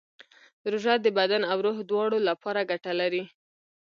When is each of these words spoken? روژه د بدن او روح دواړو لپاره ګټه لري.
روژه 0.71 0.93
د 1.01 1.07
بدن 1.17 1.41
او 1.51 1.57
روح 1.65 1.77
دواړو 1.89 2.17
لپاره 2.29 2.67
ګټه 2.71 2.91
لري. 3.01 3.23